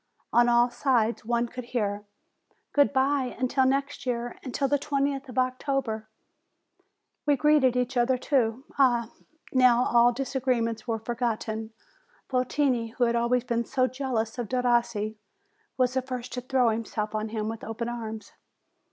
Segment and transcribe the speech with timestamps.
[0.33, 2.05] On all sides one could hear:
[2.73, 4.35] "Good bye until next year!
[4.43, 6.09] Until the twentieth of October!"
[7.27, 8.63] We greeted each other, too.
[8.79, 9.11] Ah!
[9.53, 11.71] now all disagree ments were forgotten!
[12.31, 15.17] Votini, who had always been so jealous of Derossi,
[15.77, 18.31] was the first to throw himself on him with open arms.